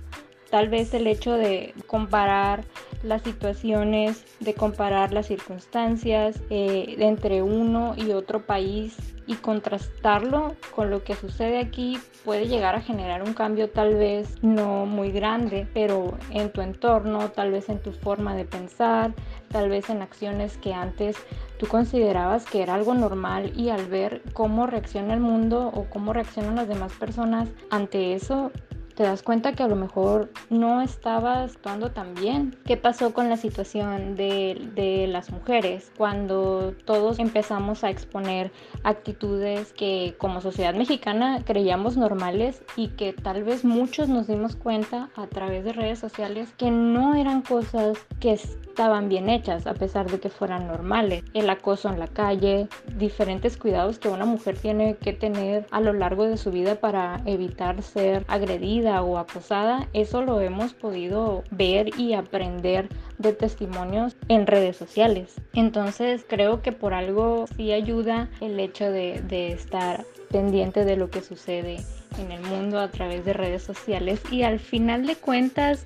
Tal 0.49 0.67
vez 0.67 0.93
el 0.93 1.05
hecho 1.05 1.33
de 1.33 1.73
comparar 1.85 2.65
las 3.03 3.21
situaciones, 3.21 4.25
de 4.39 4.55
comparar 4.55 5.13
las 5.13 5.27
circunstancias 5.27 6.41
eh, 6.49 6.95
entre 6.99 7.43
uno 7.43 7.93
y 7.95 8.11
otro 8.11 8.45
país 8.45 8.97
y 9.27 9.35
contrastarlo 9.35 10.55
con 10.75 10.89
lo 10.89 11.03
que 11.03 11.13
sucede 11.13 11.59
aquí 11.59 11.99
puede 12.25 12.47
llegar 12.47 12.75
a 12.75 12.81
generar 12.81 13.21
un 13.21 13.33
cambio 13.33 13.69
tal 13.69 13.95
vez 13.95 14.41
no 14.41 14.87
muy 14.87 15.11
grande, 15.11 15.67
pero 15.73 16.17
en 16.31 16.51
tu 16.51 16.61
entorno, 16.61 17.29
tal 17.29 17.51
vez 17.51 17.69
en 17.69 17.79
tu 17.79 17.91
forma 17.91 18.35
de 18.35 18.45
pensar, 18.45 19.13
tal 19.49 19.69
vez 19.69 19.89
en 19.89 20.01
acciones 20.01 20.57
que 20.57 20.73
antes 20.73 21.17
tú 21.57 21.67
considerabas 21.67 22.45
que 22.45 22.61
era 22.61 22.75
algo 22.75 22.93
normal 22.93 23.51
y 23.55 23.69
al 23.69 23.85
ver 23.87 24.21
cómo 24.33 24.67
reacciona 24.67 25.13
el 25.13 25.19
mundo 25.19 25.71
o 25.73 25.85
cómo 25.89 26.13
reaccionan 26.13 26.55
las 26.55 26.67
demás 26.67 26.93
personas 26.93 27.49
ante 27.69 28.13
eso, 28.13 28.51
te 28.99 29.05
das 29.05 29.23
cuenta 29.23 29.53
que 29.53 29.63
a 29.63 29.69
lo 29.69 29.77
mejor 29.77 30.29
no 30.49 30.81
estabas 30.81 31.55
actuando 31.55 31.91
tan 31.91 32.15
bien. 32.15 32.57
¿Qué 32.65 32.75
pasó 32.75 33.13
con 33.13 33.29
la 33.29 33.37
situación 33.37 34.17
de, 34.17 34.71
de, 34.75 35.07
las 35.07 35.31
mujeres 35.31 35.89
cuando 35.95 36.73
todos 36.83 37.17
empezamos 37.19 37.85
a 37.85 37.91
exponer 37.91 38.51
actitudes 38.83 39.71
que 39.71 40.15
como 40.17 40.41
sociedad 40.41 40.75
mexicana 40.75 41.45
creíamos 41.45 41.95
normales 41.95 42.61
y 42.75 42.89
que 42.89 43.13
tal 43.13 43.45
vez 43.45 43.63
muchos 43.63 44.09
nos 44.09 44.27
dimos 44.27 44.57
cuenta 44.57 45.09
a 45.15 45.27
través 45.27 45.63
de 45.63 45.71
redes 45.71 45.99
sociales 45.99 46.49
que 46.57 46.69
no 46.69 47.15
eran 47.15 47.41
cosas 47.41 47.97
que 48.19 48.33
estaban 48.33 49.07
bien 49.07 49.29
hechas 49.29 49.65
a 49.65 49.75
pesar 49.75 50.11
de 50.11 50.19
que 50.19 50.29
fueran 50.29 50.67
normales. 50.67 51.23
El 51.33 51.49
acoso 51.49 51.87
en 51.87 51.99
la 51.99 52.07
calle, 52.07 52.67
diferentes 52.97 53.55
cuidados 53.55 53.97
que 53.97 54.09
una 54.09 54.25
mujer 54.25 54.57
tiene 54.57 54.97
que 54.97 55.13
tener 55.13 55.67
a 55.71 55.79
lo 55.79 55.93
largo 55.93 56.25
de 56.25 56.35
su 56.35 56.51
vida 56.51 56.75
para 56.75 57.21
evitar 57.25 57.81
ser 57.81 58.25
agredida 58.27 58.88
o 58.97 59.17
acosada, 59.17 59.87
eso 59.93 60.21
lo 60.21 60.41
hemos 60.41 60.73
podido 60.73 61.43
ver 61.51 61.97
y 61.99 62.13
aprender 62.13 62.89
de 63.17 63.33
testimonios 63.33 64.15
en 64.27 64.47
redes 64.47 64.77
sociales. 64.77 65.35
Entonces 65.53 66.25
creo 66.27 66.61
que 66.61 66.71
por 66.71 66.93
algo 66.93 67.45
sí 67.55 67.71
ayuda 67.71 68.29
el 68.41 68.59
hecho 68.59 68.85
de, 68.91 69.21
de 69.21 69.51
estar 69.51 70.05
pendiente 70.29 70.85
de 70.85 70.95
lo 70.95 71.09
que 71.09 71.21
sucede 71.21 71.77
en 72.17 72.31
el 72.31 72.41
mundo 72.41 72.79
a 72.79 72.89
través 72.89 73.23
de 73.25 73.33
redes 73.33 73.63
sociales 73.63 74.21
y 74.31 74.43
al 74.43 74.59
final 74.59 75.05
de 75.05 75.15
cuentas 75.15 75.85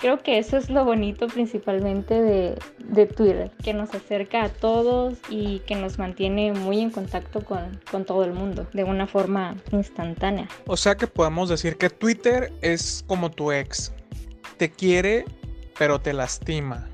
Creo 0.00 0.22
que 0.22 0.38
eso 0.38 0.56
es 0.56 0.70
lo 0.70 0.84
bonito 0.84 1.26
principalmente 1.26 2.22
de, 2.22 3.06
Twitter, 3.06 3.50
que 3.62 3.74
nos 3.74 3.94
acerca 3.94 4.44
a 4.44 4.48
todos 4.48 5.18
y 5.28 5.60
que 5.60 5.74
nos 5.74 5.98
mantiene 5.98 6.52
muy 6.52 6.80
en 6.80 6.90
contacto 6.90 7.44
con, 7.44 7.80
con, 7.90 8.04
todo 8.04 8.24
el 8.24 8.32
mundo 8.32 8.66
de 8.72 8.84
una 8.84 9.06
forma 9.06 9.56
instantánea. 9.72 10.48
O 10.66 10.76
sea 10.76 10.96
que 10.96 11.06
podemos 11.06 11.48
decir 11.50 11.76
que 11.76 11.90
Twitter 11.90 12.52
es 12.62 13.04
como 13.06 13.30
tu 13.30 13.52
ex. 13.52 13.92
Te 14.56 14.70
quiere, 14.70 15.24
pero 15.78 16.00
te 16.00 16.12
lastima. 16.12 16.88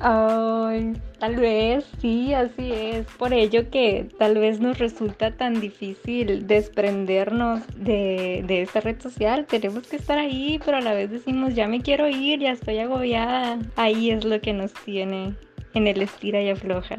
Ay, 0.00 0.94
tal 1.18 1.36
vez, 1.36 1.84
sí, 2.00 2.32
así 2.32 2.72
es. 2.72 3.06
Por 3.18 3.34
ello 3.34 3.70
que 3.70 4.08
tal 4.18 4.38
vez 4.38 4.58
nos 4.58 4.78
resulta 4.78 5.36
tan 5.36 5.60
difícil 5.60 6.46
desprendernos 6.46 7.60
de, 7.76 8.42
de 8.46 8.62
esta 8.62 8.80
red 8.80 9.00
social. 9.00 9.46
Tenemos 9.46 9.86
que 9.86 9.96
estar 9.96 10.18
ahí, 10.18 10.58
pero 10.64 10.78
a 10.78 10.80
la 10.80 10.94
vez 10.94 11.10
decimos, 11.10 11.54
ya 11.54 11.68
me 11.68 11.82
quiero 11.82 12.08
ir, 12.08 12.40
ya 12.40 12.52
estoy 12.52 12.78
agobiada. 12.78 13.58
Ahí 13.76 14.10
es 14.10 14.24
lo 14.24 14.40
que 14.40 14.54
nos 14.54 14.72
tiene 14.72 15.34
en 15.74 15.86
el 15.86 16.00
estira 16.02 16.40
y 16.42 16.50
afloja. 16.50 16.98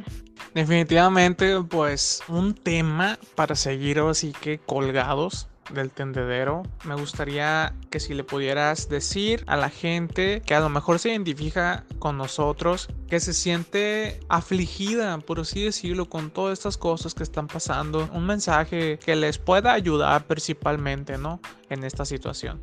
Definitivamente, 0.54 1.62
pues 1.64 2.22
un 2.28 2.54
tema 2.54 3.18
para 3.36 3.56
seguir 3.56 4.00
así 4.00 4.34
que 4.42 4.60
colgados 4.60 5.48
del 5.74 5.90
tendedero, 5.92 6.64
me 6.86 6.96
gustaría 6.96 7.74
que 7.90 8.00
si 8.00 8.14
le 8.14 8.24
pudieras 8.24 8.90
decir 8.90 9.44
a 9.48 9.58
la 9.58 9.70
gente 9.70 10.42
que 10.46 10.56
a 10.56 10.60
lo 10.60 10.70
mejor 10.70 11.00
se 11.00 11.10
identifica 11.10 11.84
con 12.00 12.18
nosotros, 12.18 12.90
que 13.08 13.20
se 13.20 13.34
siente 13.34 14.20
afligida, 14.30 15.18
por 15.20 15.40
así 15.40 15.64
decirlo, 15.64 16.10
con 16.10 16.32
todas 16.32 16.58
estas 16.60 16.78
cosas 16.78 17.14
que 17.14 17.24
están 17.24 17.48
pasando, 17.48 18.10
un 18.14 18.26
mensaje 18.26 19.00
que 19.00 19.16
les 19.16 19.38
pueda 19.38 19.74
ayudar 19.74 20.26
principalmente, 20.26 21.18
¿no? 21.18 21.40
En 21.70 21.84
esta 21.84 22.06
situación. 22.06 22.62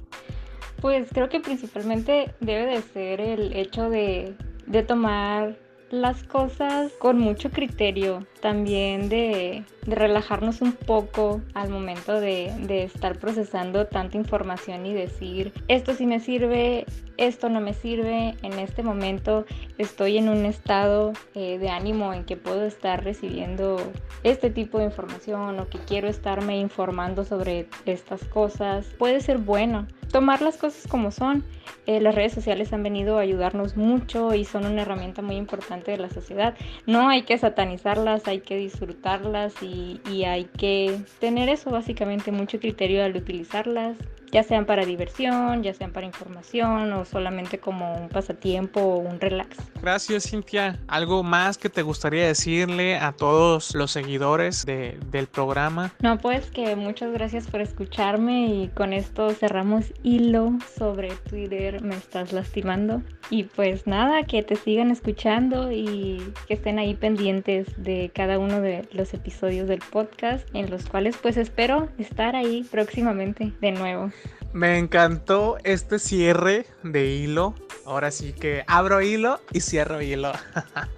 Pues 0.80 1.08
creo 1.12 1.28
que 1.28 1.40
principalmente 1.40 2.34
debe 2.40 2.66
de 2.66 2.82
ser 2.82 3.20
el 3.20 3.52
hecho 3.52 3.90
de, 3.90 4.36
de 4.66 4.82
tomar 4.82 5.67
las 5.90 6.22
cosas 6.22 6.92
con 6.98 7.18
mucho 7.18 7.50
criterio, 7.50 8.26
también 8.40 9.08
de, 9.08 9.64
relajarnos 9.86 10.60
un 10.60 10.72
poco 10.72 11.40
al 11.54 11.70
momento 11.70 12.20
de, 12.20 12.52
de, 12.60 12.84
estar 12.84 13.18
procesando 13.18 13.86
tanta 13.86 14.18
información 14.18 14.84
y 14.84 14.92
decir, 14.92 15.52
esto 15.66 15.94
sí 15.94 16.06
me 16.06 16.20
sirve, 16.20 16.84
esto 17.16 17.48
no 17.48 17.60
me 17.60 17.72
sirve, 17.72 18.34
en 18.42 18.58
este 18.58 18.82
momento 18.82 19.46
estoy 19.78 20.18
en 20.18 20.28
un 20.28 20.44
estado 20.44 21.12
eh, 21.34 21.58
de 21.58 21.70
ánimo 21.70 22.12
en 22.12 22.24
que 22.24 22.36
puedo 22.36 22.64
estar 22.66 23.02
recibiendo 23.02 23.78
este 24.24 24.50
tipo 24.50 24.78
de 24.78 24.84
información 24.84 25.58
o 25.58 25.68
que 25.68 25.78
quiero 25.78 26.08
estarme 26.08 26.58
informando 26.58 27.24
sobre 27.24 27.66
estas 27.86 28.24
cosas. 28.24 28.86
Puede 28.98 29.20
ser 29.20 29.38
bueno 29.38 29.86
tomar 30.10 30.42
las 30.42 30.56
cosas 30.56 30.86
como 30.86 31.10
son. 31.10 31.44
Eh, 31.86 32.00
las 32.00 32.14
redes 32.14 32.32
sociales 32.32 32.72
han 32.72 32.82
venido 32.82 33.18
a 33.18 33.22
ayudarnos 33.22 33.76
mucho 33.76 34.34
y 34.34 34.44
son 34.44 34.66
una 34.66 34.82
herramienta 34.82 35.22
muy 35.22 35.36
importante 35.36 35.90
de 35.90 35.98
la 35.98 36.10
sociedad. 36.10 36.54
No 36.86 37.08
hay 37.08 37.22
que 37.22 37.38
satanizarlas, 37.38 38.28
hay 38.28 38.40
que 38.40 38.56
disfrutarlas 38.56 39.62
y, 39.62 40.00
y 40.10 40.24
hay 40.24 40.44
que 40.44 40.98
tener 41.18 41.48
eso 41.48 41.70
básicamente, 41.70 42.30
mucho 42.30 42.58
criterio 42.60 43.04
al 43.04 43.16
utilizarlas 43.16 43.96
ya 44.30 44.42
sean 44.42 44.66
para 44.66 44.84
diversión, 44.84 45.62
ya 45.62 45.74
sean 45.74 45.92
para 45.92 46.06
información 46.06 46.92
o 46.92 47.04
solamente 47.04 47.58
como 47.58 47.94
un 47.94 48.08
pasatiempo 48.08 48.80
o 48.80 48.98
un 48.98 49.20
relax. 49.20 49.56
Gracias 49.80 50.30
Cintia. 50.30 50.78
¿Algo 50.88 51.22
más 51.22 51.58
que 51.58 51.68
te 51.68 51.82
gustaría 51.82 52.26
decirle 52.26 52.96
a 52.96 53.12
todos 53.12 53.74
los 53.74 53.90
seguidores 53.90 54.64
de, 54.66 54.98
del 55.10 55.26
programa? 55.26 55.92
No, 56.00 56.18
pues 56.18 56.50
que 56.50 56.76
muchas 56.76 57.12
gracias 57.12 57.46
por 57.46 57.60
escucharme 57.60 58.46
y 58.46 58.68
con 58.68 58.92
esto 58.92 59.30
cerramos 59.30 59.86
hilo 60.02 60.52
sobre 60.76 61.10
Twitter, 61.28 61.82
me 61.82 61.96
estás 61.96 62.32
lastimando. 62.32 63.02
Y 63.30 63.44
pues 63.44 63.86
nada, 63.86 64.24
que 64.24 64.42
te 64.42 64.56
sigan 64.56 64.90
escuchando 64.90 65.70
y 65.70 66.32
que 66.46 66.54
estén 66.54 66.78
ahí 66.78 66.94
pendientes 66.94 67.66
de 67.76 68.10
cada 68.14 68.38
uno 68.38 68.60
de 68.60 68.88
los 68.92 69.12
episodios 69.14 69.68
del 69.68 69.80
podcast 69.80 70.48
en 70.54 70.70
los 70.70 70.86
cuales 70.86 71.16
pues 71.20 71.36
espero 71.36 71.88
estar 71.98 72.36
ahí 72.36 72.66
próximamente 72.70 73.52
de 73.60 73.72
nuevo. 73.72 74.10
Me 74.52 74.78
encantó 74.78 75.58
este 75.64 75.98
cierre 75.98 76.66
de 76.82 77.06
hilo. 77.06 77.54
Ahora 77.84 78.10
sí 78.10 78.32
que 78.32 78.64
abro 78.66 79.00
hilo 79.00 79.40
y 79.52 79.60
cierro 79.60 80.00
hilo. 80.00 80.32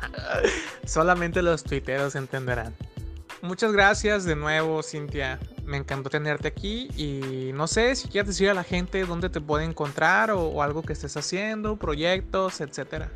Solamente 0.84 1.42
los 1.42 1.64
tuiteros 1.64 2.14
entenderán. 2.14 2.74
Muchas 3.42 3.72
gracias 3.72 4.24
de 4.24 4.36
nuevo, 4.36 4.82
Cintia. 4.82 5.38
Me 5.64 5.76
encantó 5.78 6.10
tenerte 6.10 6.48
aquí 6.48 6.88
y 6.96 7.52
no 7.54 7.66
sé 7.66 7.94
si 7.96 8.08
quieres 8.08 8.28
decir 8.28 8.50
a 8.50 8.54
la 8.54 8.64
gente 8.64 9.04
dónde 9.04 9.30
te 9.30 9.40
puede 9.40 9.64
encontrar 9.64 10.30
o, 10.30 10.42
o 10.42 10.62
algo 10.62 10.82
que 10.82 10.92
estés 10.92 11.16
haciendo, 11.16 11.76
proyectos, 11.76 12.60
etcétera. 12.60 13.10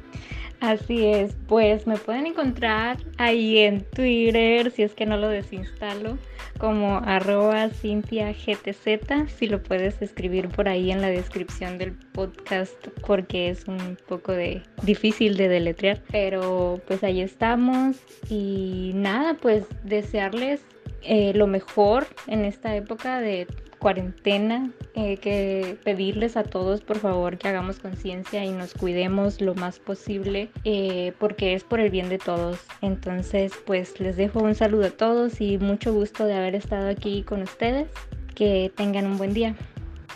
Así 0.60 1.06
es, 1.06 1.34
pues 1.46 1.86
me 1.86 1.96
pueden 1.96 2.26
encontrar 2.26 2.98
ahí 3.18 3.58
en 3.58 3.82
Twitter, 3.82 4.70
si 4.70 4.82
es 4.82 4.94
que 4.94 5.04
no 5.04 5.16
lo 5.16 5.28
desinstalo, 5.28 6.16
como 6.58 6.98
arroba 6.98 7.68
GTZ, 7.68 9.28
si 9.36 9.46
lo 9.46 9.62
puedes 9.62 10.00
escribir 10.00 10.48
por 10.48 10.68
ahí 10.68 10.90
en 10.90 11.02
la 11.02 11.08
descripción 11.08 11.76
del 11.78 11.92
podcast 11.92 12.74
porque 13.06 13.50
es 13.50 13.66
un 13.66 13.98
poco 14.08 14.32
de 14.32 14.62
difícil 14.82 15.36
de 15.36 15.48
deletrear, 15.48 16.00
pero 16.10 16.80
pues 16.86 17.04
ahí 17.04 17.20
estamos 17.20 17.96
y 18.30 18.92
nada, 18.94 19.34
pues 19.34 19.66
desearles 19.82 20.62
eh, 21.02 21.32
lo 21.34 21.46
mejor 21.46 22.06
en 22.26 22.44
esta 22.44 22.74
época 22.74 23.20
de 23.20 23.46
cuarentena, 23.84 24.70
eh, 24.94 25.18
que 25.18 25.76
pedirles 25.84 26.38
a 26.38 26.42
todos 26.42 26.80
por 26.80 26.96
favor 26.96 27.36
que 27.36 27.48
hagamos 27.48 27.80
conciencia 27.80 28.42
y 28.42 28.50
nos 28.50 28.72
cuidemos 28.72 29.42
lo 29.42 29.54
más 29.54 29.78
posible 29.78 30.48
eh, 30.64 31.12
porque 31.18 31.52
es 31.52 31.64
por 31.64 31.80
el 31.80 31.90
bien 31.90 32.08
de 32.08 32.16
todos. 32.16 32.60
Entonces 32.80 33.52
pues 33.66 34.00
les 34.00 34.16
dejo 34.16 34.38
un 34.38 34.54
saludo 34.54 34.86
a 34.86 34.90
todos 34.90 35.38
y 35.42 35.58
mucho 35.58 35.92
gusto 35.92 36.24
de 36.24 36.32
haber 36.32 36.54
estado 36.54 36.88
aquí 36.88 37.24
con 37.24 37.42
ustedes. 37.42 37.90
Que 38.34 38.72
tengan 38.74 39.06
un 39.06 39.18
buen 39.18 39.34
día. 39.34 39.54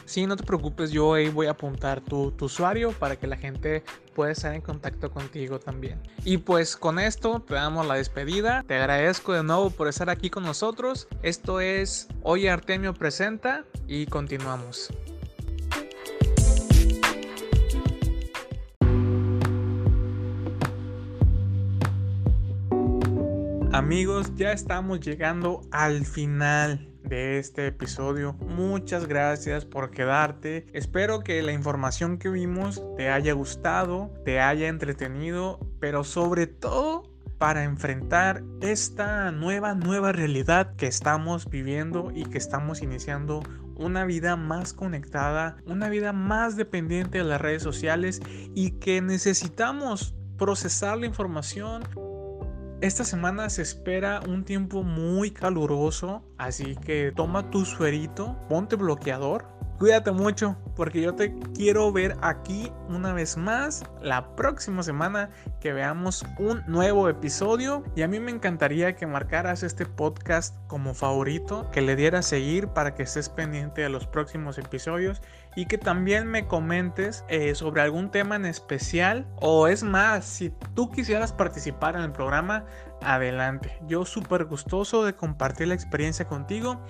Sí, 0.09 0.27
no 0.27 0.37
te 0.37 0.43
preocupes, 0.43 0.91
yo 0.91 1.13
ahí 1.13 1.29
voy 1.29 1.49
a 1.49 1.51
apuntar 1.51 2.01
tu, 2.01 2.31
tu, 2.31 2.47
usuario 2.47 2.93
para 2.93 3.17
que 3.17 3.27
la 3.27 3.37
gente 3.37 3.85
pueda 4.15 4.33
estar 4.33 4.55
en 4.55 4.63
contacto 4.63 5.11
contigo 5.11 5.59
también. 5.59 6.01
Y 6.25 6.39
pues 6.39 6.79
con 6.79 6.99
esto 6.99 7.41
te 7.41 7.57
damos 7.57 7.87
la 7.87 7.97
despedida. 7.97 8.65
Te 8.67 8.77
agradezco 8.77 9.35
de 9.35 9.43
nuevo 9.43 9.69
por 9.69 9.87
estar 9.87 10.09
aquí 10.09 10.31
con 10.31 10.45
nosotros. 10.45 11.09
Esto 11.23 11.61
es 11.61 12.09
Hoy 12.23 12.49
Artemio 12.49 12.95
Presenta 12.95 13.67
y 13.87 14.07
continuamos. 14.07 14.89
Amigos, 23.73 24.35
ya 24.37 24.53
estamos 24.53 25.01
llegando 25.01 25.61
al 25.71 26.07
final 26.07 26.89
de 27.09 27.39
este 27.39 27.67
episodio. 27.67 28.35
Muchas 28.35 29.07
gracias 29.07 29.65
por 29.65 29.91
quedarte. 29.91 30.67
Espero 30.73 31.21
que 31.21 31.43
la 31.43 31.53
información 31.53 32.19
que 32.19 32.29
vimos 32.29 32.83
te 32.97 33.09
haya 33.09 33.33
gustado, 33.33 34.13
te 34.25 34.41
haya 34.41 34.69
entretenido, 34.69 35.59
pero 35.81 36.05
sobre 36.05 36.47
todo 36.47 37.05
para 37.39 37.65
enfrentar 37.65 38.43
esta 38.61 39.31
nueva, 39.31 39.75
nueva 39.75 40.13
realidad 40.13 40.75
que 40.75 40.87
estamos 40.87 41.49
viviendo 41.49 42.11
y 42.15 42.25
que 42.25 42.39
estamos 42.39 42.83
iniciando 42.83 43.43
una 43.77 44.05
vida 44.05 44.35
más 44.35 44.73
conectada, 44.73 45.57
una 45.65 45.89
vida 45.89 46.13
más 46.13 46.57
dependiente 46.57 47.19
de 47.19 47.25
las 47.25 47.41
redes 47.41 47.63
sociales 47.63 48.21
y 48.55 48.73
que 48.73 49.01
necesitamos 49.01 50.17
procesar 50.37 50.99
la 50.99 51.07
información 51.07 51.85
esta 52.81 53.03
semana 53.03 53.51
se 53.51 53.63
espera 53.63 54.21
un 54.29 54.45
tiempo 54.45 54.85
muy 54.85 55.33
caluroso, 55.33 56.23
así 56.39 56.77
que 56.77 57.13
toma 57.15 57.51
tu 57.51 57.65
suerito, 57.65 58.39
ponte 58.49 58.77
bloqueador, 58.77 59.49
cuídate 59.79 60.13
mucho 60.13 60.57
porque 60.77 61.01
yo 61.01 61.15
te 61.15 61.35
quiero 61.55 61.91
ver 61.93 62.17
aquí 62.21 62.73
una 62.89 63.13
vez 63.13 63.37
más 63.37 63.85
la 64.01 64.35
próxima 64.37 64.83
semana 64.83 65.31
que 65.61 65.73
veamos 65.73 66.25
un 66.39 66.63
nuevo 66.67 67.09
episodio. 67.09 67.83
Y 67.97 68.03
a 68.03 68.09
mí 68.09 68.21
me 68.21 68.31
encantaría 68.31 68.95
que 68.95 69.07
marcaras 69.07 69.63
este 69.63 69.87
podcast 69.87 70.57
como 70.67 70.95
favorito, 70.95 71.69
que 71.73 71.81
le 71.81 71.97
dieras 71.97 72.27
seguir 72.27 72.69
para 72.69 72.95
que 72.95 73.03
estés 73.03 73.29
pendiente 73.29 73.81
de 73.83 73.89
los 73.89 74.07
próximos 74.07 74.59
episodios 74.59 75.21
y 75.57 75.67
que 75.67 75.79
también 75.79 76.29
me 76.29 76.47
comentes 76.47 77.25
eh, 77.29 77.55
sobre 77.55 77.83
algún 77.83 78.11
tema 78.11 78.37
en 78.37 78.45
especial. 78.45 79.27
O 79.41 79.67
es 79.67 79.83
más, 79.83 80.25
si 80.25 80.51
tú 80.75 80.91
quisieras 80.91 81.33
participar 81.33 81.97
en 81.97 82.03
el 82.03 82.13
programa, 82.13 82.65
adelante. 83.03 83.79
Yo 83.87 84.05
súper 84.05 84.45
gustoso 84.45 85.05
de 85.05 85.15
compartir 85.15 85.69
la 85.69 85.75
experiencia 85.75 86.27
contigo 86.27 86.81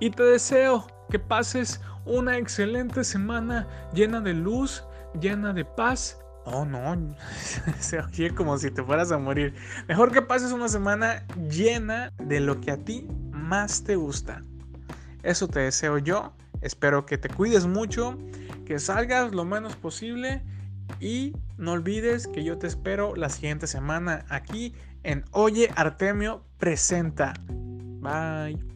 y 0.00 0.10
te 0.10 0.22
deseo 0.22 0.86
que 1.10 1.18
pases 1.18 1.80
una 2.04 2.36
excelente 2.38 3.04
semana 3.04 3.66
llena 3.92 4.20
de 4.20 4.34
luz, 4.34 4.84
llena 5.20 5.52
de 5.52 5.64
paz. 5.64 6.18
Oh, 6.44 6.64
no, 6.64 7.16
se 7.80 8.00
oye 8.00 8.30
como 8.34 8.56
si 8.58 8.70
te 8.70 8.82
fueras 8.82 9.10
a 9.10 9.18
morir. 9.18 9.54
Mejor 9.88 10.12
que 10.12 10.22
pases 10.22 10.52
una 10.52 10.68
semana 10.68 11.26
llena 11.50 12.12
de 12.18 12.40
lo 12.40 12.60
que 12.60 12.70
a 12.70 12.76
ti 12.76 13.06
más 13.30 13.82
te 13.82 13.96
gusta. 13.96 14.44
Eso 15.22 15.48
te 15.48 15.60
deseo 15.60 15.98
yo. 15.98 16.32
Espero 16.60 17.04
que 17.04 17.18
te 17.18 17.28
cuides 17.28 17.66
mucho, 17.66 18.16
que 18.64 18.78
salgas 18.78 19.32
lo 19.32 19.44
menos 19.44 19.76
posible 19.76 20.42
y 21.00 21.34
no 21.58 21.72
olvides 21.72 22.26
que 22.28 22.44
yo 22.44 22.58
te 22.58 22.66
espero 22.66 23.14
la 23.16 23.28
siguiente 23.28 23.66
semana 23.66 24.24
aquí 24.28 24.72
en 25.06 25.24
Oye 25.32 25.70
Artemio 25.76 26.42
Presenta. 26.58 27.32
Bye. 28.00 28.75